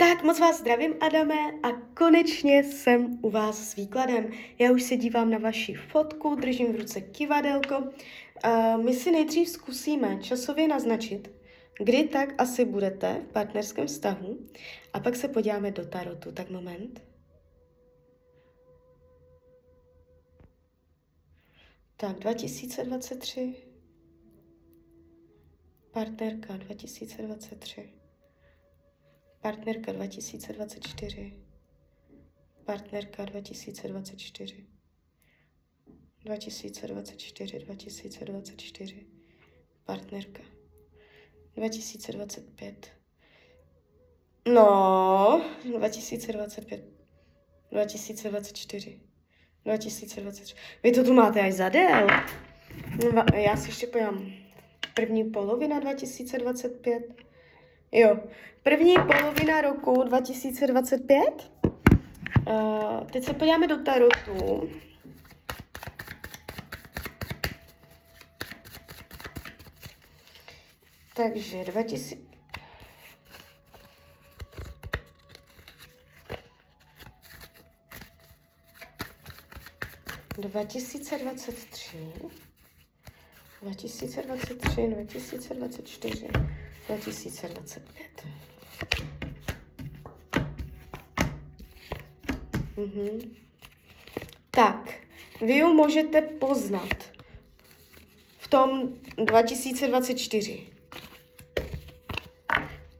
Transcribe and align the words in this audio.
Tak 0.00 0.22
moc 0.22 0.40
vás 0.40 0.58
zdravím, 0.58 0.94
Adame, 1.00 1.50
a 1.62 1.72
konečně 1.94 2.64
jsem 2.64 3.18
u 3.22 3.30
vás 3.30 3.70
s 3.70 3.76
výkladem. 3.76 4.30
Já 4.58 4.72
už 4.72 4.82
se 4.82 4.96
dívám 4.96 5.30
na 5.30 5.38
vaši 5.38 5.74
fotku, 5.74 6.34
držím 6.34 6.72
v 6.72 6.76
ruce 6.76 7.00
kivadelko. 7.00 7.78
Uh, 7.78 8.84
my 8.84 8.94
si 8.94 9.10
nejdřív 9.10 9.48
zkusíme 9.48 10.18
časově 10.22 10.68
naznačit, 10.68 11.30
kdy 11.78 12.04
tak 12.04 12.34
asi 12.38 12.64
budete 12.64 13.22
v 13.28 13.32
partnerském 13.32 13.86
vztahu 13.86 14.38
a 14.92 15.00
pak 15.00 15.16
se 15.16 15.28
podíváme 15.28 15.70
do 15.70 15.86
tarotu. 15.86 16.32
Tak 16.32 16.50
moment. 16.50 17.02
Tak 21.96 22.18
2023. 22.18 23.54
Partnerka 25.92 26.56
2023. 26.56 27.99
Partnerka 29.42 29.92
2024. 29.92 31.32
Partnerka 32.64 33.24
2024. 33.24 34.66
2024, 36.24 37.58
2024. 37.58 39.06
Partnerka. 39.84 40.42
2025. 41.56 42.92
No, 44.48 45.42
2025. 45.64 46.84
2024. 47.70 49.00
2023. 49.64 50.54
Vy 50.82 50.92
to 50.92 51.04
tu 51.04 51.12
máte 51.14 51.40
až 51.40 51.54
za 51.54 51.68
dél. 51.68 52.06
Já 53.34 53.56
si 53.56 53.68
ještě 53.68 53.86
pojám. 53.86 54.32
První 54.94 55.30
polovina 55.30 55.80
2025. 55.80 57.29
Jo, 57.92 58.16
první 58.62 58.94
polovina 58.94 59.60
roku 59.60 60.02
2025. 60.02 61.50
Uh, 62.48 63.04
teď 63.12 63.24
se 63.24 63.34
podíváme 63.34 63.66
do 63.66 63.82
tarotu. 63.84 64.70
Takže 71.14 71.64
2000... 71.64 72.16
Dva 80.38 80.64
tisíce 80.64 81.18
dvacet 81.18 81.54
tři, 81.70 82.12
dva 83.62 83.74
tisíce 83.74 84.22
dvacet 84.22 84.58
tři, 84.58 84.88
dva 84.88 85.04
tisíce 85.04 85.54
dvacet 85.54 85.88
čtyři. 85.88 86.28
2025. 86.90 88.26
Mhm. 92.76 93.34
Tak, 94.50 94.94
vy 95.40 95.52
ji 95.52 95.64
můžete 95.64 96.22
poznat 96.22 96.94
v 98.38 98.48
tom 98.48 98.88
2024. 99.16 100.66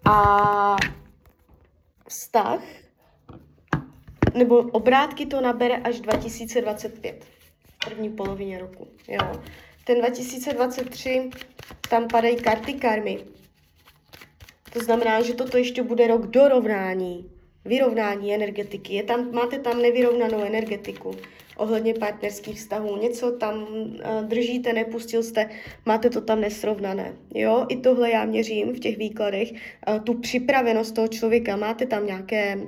A 0.04 0.76
vztah 2.08 2.62
nebo 4.34 4.56
obrátky 4.56 5.26
to 5.26 5.40
nabere 5.40 5.76
až 5.76 6.00
2025, 6.00 7.24
v 7.64 7.88
první 7.88 8.10
polovině 8.10 8.58
roku. 8.58 8.88
Jo. 9.08 9.42
Ten 9.84 9.98
2023, 9.98 11.30
tam 11.88 12.08
padají 12.08 12.36
karty 12.36 12.72
karmy, 12.74 13.18
to 14.72 14.80
znamená, 14.80 15.22
že 15.22 15.34
toto 15.34 15.58
ještě 15.58 15.82
bude 15.82 16.06
rok 16.06 16.26
dorovnání, 16.26 17.30
vyrovnání 17.64 18.34
energetiky. 18.34 18.94
Je 18.94 19.02
tam, 19.02 19.32
máte 19.32 19.58
tam 19.58 19.82
nevyrovnanou 19.82 20.44
energetiku 20.44 21.14
ohledně 21.56 21.94
partnerských 21.94 22.56
vztahů. 22.56 22.96
Něco 22.96 23.32
tam 23.32 23.62
uh, 23.62 24.24
držíte, 24.24 24.72
nepustil 24.72 25.22
jste, 25.22 25.50
máte 25.86 26.10
to 26.10 26.20
tam 26.20 26.40
nesrovnané. 26.40 27.16
Jo, 27.34 27.66
i 27.68 27.76
tohle 27.76 28.10
já 28.10 28.24
měřím 28.24 28.72
v 28.72 28.80
těch 28.80 28.98
výkladech. 28.98 29.52
Uh, 29.52 30.00
tu 30.04 30.14
připravenost 30.14 30.94
toho 30.94 31.08
člověka, 31.08 31.56
máte 31.56 31.86
tam 31.86 32.06
nějaké 32.06 32.58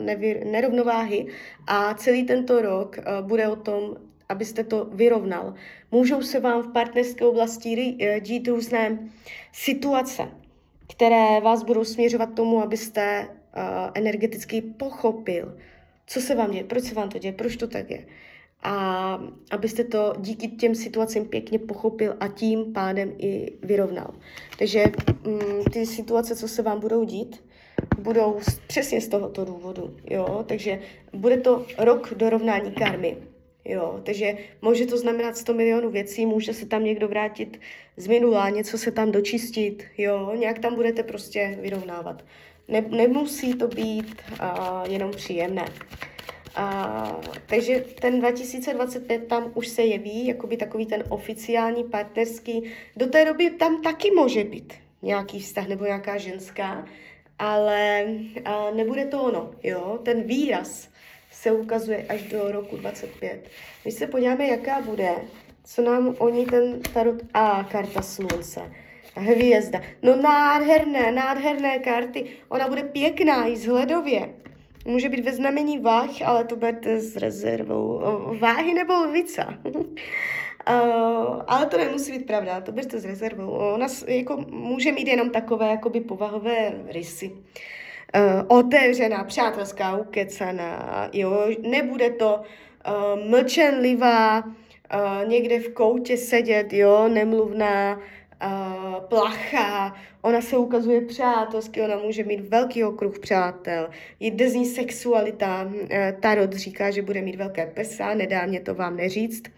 nevy, 0.00 0.42
nerovnováhy 0.44 1.26
a 1.66 1.94
celý 1.94 2.24
tento 2.24 2.62
rok 2.62 2.98
bude 3.20 3.48
o 3.48 3.56
tom, 3.56 3.96
abyste 4.28 4.64
to 4.64 4.84
vyrovnal. 4.84 5.54
Můžou 5.90 6.22
se 6.22 6.40
vám 6.40 6.62
v 6.62 6.72
partnerské 6.72 7.24
oblasti 7.24 7.96
dít 8.20 8.48
různé 8.48 8.98
situace, 9.52 10.22
které 10.88 11.40
vás 11.40 11.62
budou 11.62 11.84
směřovat 11.84 12.34
tomu, 12.34 12.62
abyste 12.62 13.28
uh, 13.28 13.62
energeticky 13.94 14.62
pochopil, 14.62 15.58
co 16.06 16.20
se 16.20 16.34
vám 16.34 16.50
děje, 16.50 16.64
proč 16.64 16.84
se 16.84 16.94
vám 16.94 17.08
to 17.08 17.18
děje, 17.18 17.32
proč 17.32 17.56
to 17.56 17.66
tak 17.66 17.90
je. 17.90 18.06
A 18.62 19.18
abyste 19.50 19.84
to 19.84 20.14
díky 20.18 20.48
těm 20.48 20.74
situacím 20.74 21.24
pěkně 21.24 21.58
pochopil 21.58 22.16
a 22.20 22.28
tím 22.28 22.72
pádem 22.72 23.12
i 23.18 23.52
vyrovnal. 23.62 24.14
Takže 24.58 24.84
um, 25.26 25.64
ty 25.72 25.86
situace, 25.86 26.36
co 26.36 26.48
se 26.48 26.62
vám 26.62 26.80
budou 26.80 27.04
dít, 27.04 27.44
budou 27.98 28.38
přesně 28.66 29.00
z 29.00 29.08
tohoto 29.08 29.44
důvodu. 29.44 29.96
Jo? 30.10 30.44
Takže 30.48 30.80
bude 31.12 31.36
to 31.36 31.66
rok 31.78 32.14
dorovnání 32.14 32.72
karmy. 32.72 33.16
Jo, 33.68 34.00
takže 34.02 34.36
může 34.62 34.86
to 34.86 34.98
znamenat 34.98 35.36
100 35.36 35.54
milionů 35.54 35.90
věcí, 35.90 36.26
může 36.26 36.54
se 36.54 36.66
tam 36.66 36.84
někdo 36.84 37.08
vrátit 37.08 37.60
z 37.96 38.06
minula, 38.06 38.50
něco 38.50 38.78
se 38.78 38.90
tam 38.90 39.12
dočistit, 39.12 39.84
jo, 39.98 40.32
nějak 40.34 40.58
tam 40.58 40.74
budete 40.74 41.02
prostě 41.02 41.58
vyrovnávat. 41.60 42.24
Ne, 42.68 42.80
nemusí 42.80 43.54
to 43.54 43.68
být 43.68 44.22
uh, 44.32 44.92
jenom 44.92 45.10
příjemné. 45.10 45.64
Uh, 46.58 47.20
takže 47.46 47.84
ten 48.00 48.20
2025 48.20 49.26
tam 49.26 49.52
už 49.54 49.68
se 49.68 49.82
jeví, 49.82 50.26
jakoby 50.26 50.56
takový 50.56 50.86
ten 50.86 51.04
oficiální 51.08 51.84
partnerský. 51.84 52.62
Do 52.96 53.06
té 53.06 53.24
doby 53.24 53.50
tam 53.50 53.82
taky 53.82 54.10
může 54.10 54.44
být 54.44 54.74
nějaký 55.02 55.40
vztah 55.40 55.68
nebo 55.68 55.84
nějaká 55.84 56.18
ženská, 56.18 56.86
ale 57.38 58.04
uh, 58.06 58.76
nebude 58.76 59.04
to 59.04 59.22
ono, 59.22 59.50
jo, 59.62 59.98
ten 60.02 60.22
výraz 60.22 60.88
se 61.42 61.52
ukazuje 61.52 62.06
až 62.08 62.22
do 62.22 62.52
roku 62.52 62.76
25. 62.76 63.48
Když 63.82 63.94
se 63.94 64.06
podíváme, 64.06 64.46
jaká 64.46 64.80
bude, 64.80 65.10
co 65.64 65.82
nám 65.82 66.14
o 66.18 66.28
ní 66.28 66.46
ten 66.46 66.80
tarot 66.94 67.22
A, 67.34 67.64
karta 67.64 68.02
slunce, 68.02 68.72
hvězda. 69.14 69.80
No 70.02 70.16
nádherné, 70.16 71.12
nádherné 71.12 71.78
karty. 71.78 72.26
Ona 72.48 72.68
bude 72.68 72.82
pěkná 72.82 73.48
i 73.48 73.56
zhledově. 73.56 74.34
Může 74.84 75.08
být 75.08 75.24
ve 75.24 75.32
znamení 75.32 75.78
váh, 75.78 76.22
ale 76.24 76.44
to 76.44 76.56
bude 76.56 77.00
s 77.00 77.16
rezervou. 77.16 78.00
Váhy 78.38 78.74
nebo 78.74 78.94
lvica. 78.94 79.54
Uh, 80.70 81.42
ale 81.46 81.66
to 81.66 81.78
nemusí 81.78 82.12
být 82.12 82.26
pravda, 82.26 82.60
to 82.60 82.72
berte 82.72 83.00
s 83.00 83.04
rezervou. 83.04 83.50
Ona 83.50 83.86
jako, 84.06 84.44
může 84.48 84.92
mít 84.92 85.08
jenom 85.08 85.30
takové 85.30 85.70
jakoby 85.70 86.00
povahové 86.00 86.72
rysy. 86.86 87.32
Uh, 88.14 88.58
otevřená, 88.58 89.24
přátelská, 89.24 89.96
ukecaná, 89.96 91.08
jo, 91.12 91.48
nebude 91.62 92.10
to 92.10 92.40
uh, 92.40 93.30
mlčenlivá, 93.30 94.44
uh, 94.44 95.28
někde 95.28 95.60
v 95.60 95.68
koutě 95.68 96.16
sedět, 96.16 96.72
jo, 96.72 97.08
nemluvná, 97.08 97.96
uh, 97.96 98.94
plachá, 99.08 99.96
ona 100.22 100.40
se 100.40 100.56
ukazuje 100.56 101.00
přátelsky, 101.00 101.82
ona 101.82 101.96
může 101.96 102.24
mít 102.24 102.48
velký 102.48 102.84
okruh 102.84 103.18
přátel, 103.18 103.90
jde 104.20 104.50
z 104.50 104.54
ní 104.54 104.66
sexualita, 104.66 105.62
uh, 105.64 105.88
Tarot 106.20 106.52
říká, 106.52 106.90
že 106.90 107.02
bude 107.02 107.22
mít 107.22 107.36
velké 107.36 107.66
prsa, 107.66 108.14
nedá 108.14 108.46
mě 108.46 108.60
to 108.60 108.74
vám 108.74 108.96
neříct. 108.96 109.48
Uh, 109.48 109.52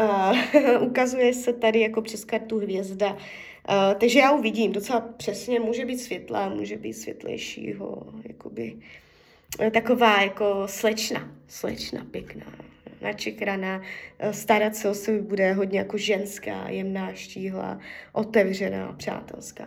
ukazuje 0.80 1.34
se 1.34 1.52
tady 1.52 1.80
jako 1.80 2.02
přes 2.02 2.24
kartu 2.24 2.58
hvězda, 2.58 3.16
Uh, 3.68 3.94
takže 4.00 4.18
já 4.18 4.32
uvidím 4.32 4.72
docela 4.72 5.00
přesně, 5.00 5.60
může 5.60 5.84
být 5.84 5.98
světlá, 5.98 6.48
může 6.48 6.76
být 6.76 6.92
světlejšího, 6.92 8.06
jakoby 8.28 8.76
eh, 9.60 9.70
taková 9.70 10.22
jako 10.22 10.62
slečna, 10.66 11.30
slečna 11.48 12.06
pěkná, 12.10 12.46
načekraná, 13.00 13.82
eh, 14.18 14.32
starat 14.32 14.76
se 14.76 14.88
o 14.88 14.94
sebe 14.94 15.22
bude 15.22 15.52
hodně 15.52 15.78
jako 15.78 15.96
ženská, 15.96 16.68
jemná, 16.68 17.14
štíhlá, 17.14 17.78
otevřená, 18.12 18.92
přátelská. 18.92 19.64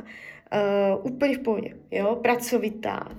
Uh, 0.54 1.06
úplně 1.12 1.38
v 1.38 1.40
pohodě, 1.40 1.76
jo, 1.92 2.16
pracovitá, 2.16 3.18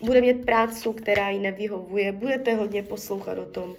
bude 0.00 0.20
mít 0.20 0.44
prácu, 0.44 0.92
která 0.92 1.30
jí 1.30 1.38
nevyhovuje, 1.38 2.12
budete 2.12 2.54
hodně 2.54 2.82
poslouchat 2.82 3.38
o 3.38 3.46
tom, 3.46 3.74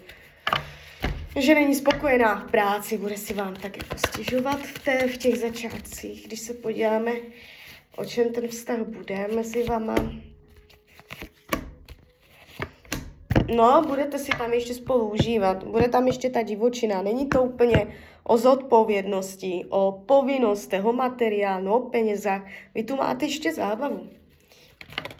že 1.35 1.55
není 1.55 1.75
spokojená 1.75 2.35
v 2.35 2.51
práci, 2.51 2.97
bude 2.97 3.17
si 3.17 3.33
vám 3.33 3.55
tak 3.55 3.77
jako 3.77 3.97
stěžovat 3.97 4.59
v, 4.61 4.79
té, 4.79 5.07
v 5.07 5.17
těch 5.17 5.39
začátcích. 5.39 6.27
Když 6.27 6.39
se 6.39 6.53
podíváme, 6.53 7.11
o 7.97 8.05
čem 8.05 8.33
ten 8.33 8.47
vztah 8.47 8.79
bude 8.79 9.27
mezi 9.35 9.63
vama. 9.63 9.95
No, 13.55 13.83
budete 13.87 14.19
si 14.19 14.31
tam 14.37 14.53
ještě 14.53 14.73
spolu 14.73 15.09
užívat, 15.09 15.63
bude 15.63 15.89
tam 15.89 16.07
ještě 16.07 16.29
ta 16.29 16.41
divočina. 16.41 17.01
Není 17.01 17.27
to 17.27 17.43
úplně 17.43 17.87
o 18.23 18.37
zodpovědnosti, 18.37 19.65
o 19.69 20.03
povinnostech, 20.05 20.85
o 20.85 20.93
materiálu, 20.93 21.73
o 21.73 21.79
penězách. 21.79 22.41
Vy 22.75 22.83
tu 22.83 22.95
máte 22.95 23.25
ještě 23.25 23.53
zábavu. 23.53 24.09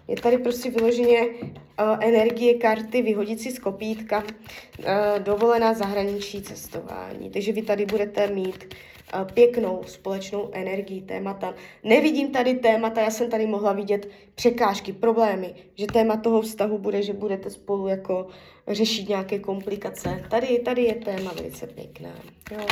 Je 0.07 0.15
tady 0.15 0.37
prostě 0.37 0.69
vyloženě 0.69 1.21
uh, 1.21 1.97
energie 1.99 2.53
karty, 2.53 3.01
vyhodit 3.01 3.39
si 3.41 3.51
z 3.51 3.59
kopítka, 3.59 4.23
uh, 4.23 4.85
dovolená 5.19 5.73
zahraničí 5.73 6.41
cestování. 6.41 7.29
Takže 7.29 7.51
vy 7.51 7.61
tady 7.61 7.85
budete 7.85 8.27
mít 8.27 8.75
uh, 9.13 9.31
pěknou 9.33 9.81
společnou 9.87 10.49
energii 10.51 11.01
témata. 11.01 11.53
Nevidím 11.83 12.31
tady 12.31 12.53
témata, 12.53 13.01
já 13.01 13.11
jsem 13.11 13.29
tady 13.29 13.47
mohla 13.47 13.73
vidět 13.73 14.09
překážky, 14.35 14.93
problémy, 14.93 15.55
že 15.75 15.85
téma 15.87 16.17
toho 16.17 16.41
vztahu 16.41 16.77
bude, 16.77 17.01
že 17.01 17.13
budete 17.13 17.49
spolu 17.49 17.87
jako 17.87 18.27
řešit 18.67 19.09
nějaké 19.09 19.39
komplikace. 19.39 20.23
Tady, 20.29 20.59
tady 20.59 20.81
je 20.83 20.95
téma 20.95 21.33
velice 21.33 21.67
pěkné. 21.67 22.13
Jo. 22.51 22.65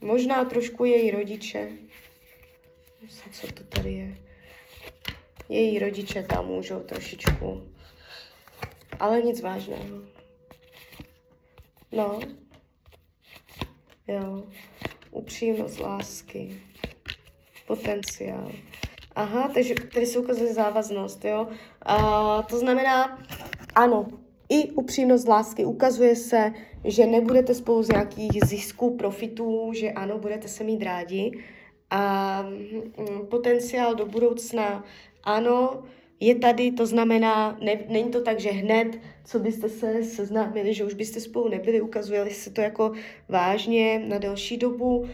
Možná 0.00 0.44
trošku 0.44 0.84
její 0.84 1.10
rodiče. 1.10 1.68
Co 3.32 3.46
to 3.46 3.64
tady 3.64 3.92
je. 3.92 4.18
Její 5.48 5.78
rodiče 5.78 6.22
tam 6.22 6.46
můžou 6.46 6.80
trošičku. 6.80 7.62
Ale 9.00 9.22
nic 9.22 9.40
vážného. 9.40 9.98
No. 11.92 12.20
Jo. 14.08 14.44
Upřímnost 15.10 15.80
lásky. 15.80 16.62
Potenciál. 17.66 18.52
Aha, 19.14 19.50
takže 19.54 19.74
tady 19.74 20.06
se 20.06 20.18
ukazuje 20.18 20.54
závaznost, 20.54 21.24
jo. 21.24 21.48
A, 21.82 22.42
to 22.42 22.58
znamená, 22.58 23.18
ano, 23.74 24.06
i 24.48 24.70
upřímnost 24.70 25.28
lásky. 25.28 25.64
Ukazuje 25.64 26.16
se, 26.16 26.52
že 26.84 27.06
nebudete 27.06 27.54
spolu 27.54 27.82
z 27.82 27.88
nějakých 27.88 28.44
zisků, 28.44 28.96
profitů, 28.96 29.72
že 29.74 29.90
ano, 29.90 30.18
budete 30.18 30.48
se 30.48 30.64
mít 30.64 30.82
rádi. 30.82 31.44
A 31.90 32.42
mm, 32.42 33.26
potenciál 33.30 33.94
do 33.94 34.06
budoucna, 34.06 34.84
ano, 35.24 35.82
je 36.20 36.34
tady, 36.34 36.72
to 36.72 36.86
znamená, 36.86 37.56
ne, 37.60 37.78
není 37.88 38.10
to 38.10 38.22
tak, 38.22 38.40
že 38.40 38.50
hned, 38.50 38.98
co 39.24 39.38
byste 39.38 39.68
se 39.68 40.04
seznámili, 40.04 40.74
že 40.74 40.84
už 40.84 40.94
byste 40.94 41.20
spolu 41.20 41.48
nebyli, 41.48 41.80
ukazuje 41.80 42.30
se 42.30 42.50
to 42.50 42.60
jako 42.60 42.92
vážně 43.28 44.04
na 44.08 44.18
delší 44.18 44.56
dobu. 44.56 45.08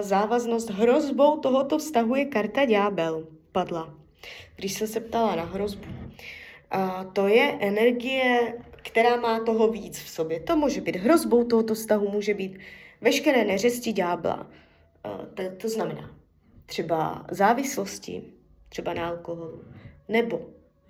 Závaznost 0.00 0.70
hrozbou 0.70 1.36
tohoto 1.38 1.78
vztahu 1.78 2.14
je 2.14 2.24
karta 2.24 2.64
ďábel, 2.64 3.26
padla. 3.52 3.94
Když 4.56 4.72
jsem 4.72 4.86
se 4.86 5.00
ptala 5.00 5.36
na 5.36 5.44
hrozbu. 5.44 5.88
Uh, 6.74 7.12
to 7.12 7.28
je 7.28 7.56
energie 7.60 8.54
která 8.82 9.16
má 9.16 9.40
toho 9.40 9.68
víc 9.68 9.98
v 9.98 10.08
sobě. 10.08 10.40
To 10.40 10.56
může 10.56 10.80
být 10.80 10.96
hrozbou 10.96 11.44
tohoto 11.44 11.74
vztahu, 11.74 12.10
může 12.10 12.34
být 12.34 12.58
veškeré 13.00 13.44
neřesti 13.44 13.92
ďábla. 13.92 14.46
To, 15.02 15.42
to 15.56 15.68
znamená 15.68 16.10
třeba 16.66 17.26
závislosti, 17.30 18.22
třeba 18.68 18.94
na 18.94 19.08
alkoholu, 19.08 19.64
nebo 20.08 20.40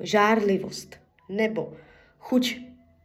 žárlivost, 0.01 0.97
nebo 1.29 1.73
chuť 2.19 2.57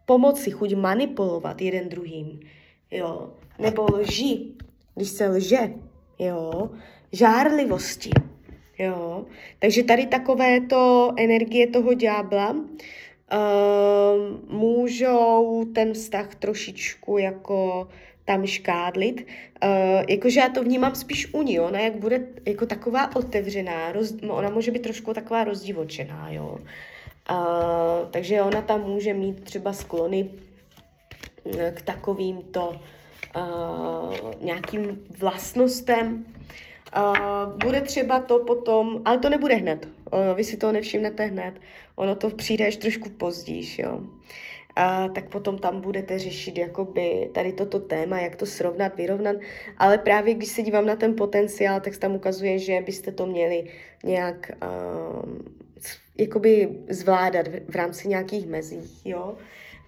pomoci, 0.06 0.52
chuť 0.52 0.74
manipulovat 0.74 1.62
jeden 1.62 1.90
druhým, 1.90 2.40
jo, 2.92 3.34
nebo 3.60 3.86
lži, 3.94 4.52
když 4.96 5.10
se 5.10 5.28
lže, 5.28 5.74
jo, 6.20 6.70
žárlivosti, 7.12 8.10
jo. 8.80 9.26
Takže 9.60 9.84
tady 9.84 10.06
takovéto 10.06 11.14
energie 11.18 11.68
toho 11.68 11.94
ďábla 11.94 12.50
uh, 12.52 12.58
můžou 14.48 15.66
ten 15.76 15.94
vztah 15.94 16.36
trošičku 16.36 17.18
jako 17.18 17.88
tam 18.26 18.46
škádlit. 18.46 19.28
Uh, 19.64 20.04
jakože 20.10 20.40
já 20.40 20.50
to 20.50 20.64
vnímám 20.64 20.96
spíš 20.96 21.34
u 21.34 21.42
ní, 21.42 21.60
ona 21.60 21.80
jak 21.80 21.96
bude 21.96 22.28
jako 22.46 22.66
taková 22.66 23.16
otevřená, 23.16 23.92
roz, 23.92 24.14
ona 24.28 24.50
může 24.50 24.72
být 24.72 24.82
trošku 24.82 25.14
taková 25.14 25.44
rozdivočená, 25.44 26.32
jo. 26.32 26.58
Uh, 27.32 28.10
takže 28.12 28.42
ona 28.42 28.62
tam 28.62 28.82
může 28.82 29.14
mít 29.14 29.44
třeba 29.44 29.74
sklony 29.74 30.30
k 31.74 31.82
takovýmto 31.82 32.80
uh, 33.36 34.34
nějakým 34.42 35.00
vlastnostem, 35.20 36.26
Uh, 36.98 37.58
bude 37.64 37.82
třeba 37.82 38.20
to 38.20 38.40
potom, 38.40 39.02
ale 39.06 39.18
to 39.18 39.30
nebude 39.30 39.56
hned, 39.56 39.86
uh, 39.86 40.36
vy 40.36 40.44
si 40.44 40.58
to 40.58 40.72
nevšimnete 40.72 41.26
hned, 41.26 41.54
ono 41.96 42.16
to 42.16 42.30
přijde 42.30 42.68
až 42.68 42.76
trošku 42.76 43.10
později, 43.10 43.82
jo. 43.82 44.02
A 44.76 45.08
tak 45.08 45.30
potom 45.30 45.58
tam 45.58 45.82
budete 45.82 46.20
řešit 46.20 46.58
jakoby 46.58 47.30
tady 47.34 47.54
toto 47.54 47.80
téma, 47.80 48.20
jak 48.20 48.36
to 48.36 48.46
srovnat, 48.46 48.98
vyrovnat, 48.98 49.36
ale 49.78 49.98
právě 49.98 50.34
když 50.34 50.50
se 50.50 50.62
dívám 50.62 50.86
na 50.86 50.96
ten 50.96 51.16
potenciál, 51.16 51.80
tak 51.80 51.98
tam 51.98 52.16
ukazuje, 52.16 52.60
že 52.60 52.82
byste 52.86 53.12
to 53.12 53.26
měli 53.26 53.68
nějak 54.04 54.52
uh, 54.64 55.32
jakoby 56.18 56.70
zvládat 56.90 57.48
v, 57.48 57.72
v 57.72 57.76
rámci 57.76 58.08
nějakých 58.08 58.48
mezí, 58.48 58.82
jo. 59.06 59.38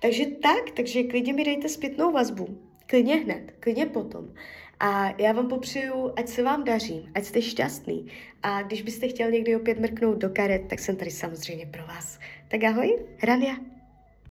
Takže 0.01 0.25
tak, 0.25 0.71
takže 0.75 1.03
klidně 1.03 1.33
mi 1.33 1.43
dejte 1.43 1.69
zpětnou 1.69 2.11
vazbu, 2.11 2.57
klidně 2.87 3.15
hned, 3.15 3.53
klidně 3.59 3.85
potom. 3.85 4.33
A 4.79 5.21
já 5.21 5.31
vám 5.31 5.47
popřeju, 5.47 6.11
ať 6.15 6.27
se 6.27 6.43
vám 6.43 6.63
daří, 6.63 7.09
ať 7.15 7.23
jste 7.23 7.41
šťastný. 7.41 8.07
A 8.43 8.61
když 8.61 8.81
byste 8.81 9.07
chtěl 9.07 9.31
někdy 9.31 9.55
opět 9.55 9.79
mrknout 9.79 10.17
do 10.17 10.29
karet, 10.29 10.61
tak 10.67 10.79
jsem 10.79 10.95
tady 10.95 11.11
samozřejmě 11.11 11.65
pro 11.65 11.85
vás. 11.85 12.19
Tak 12.47 12.63
ahoj, 12.63 13.05
Rania. 13.23 13.74